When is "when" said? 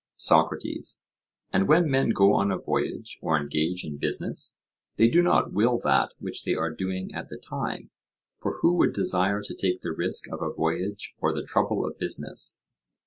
1.67-1.87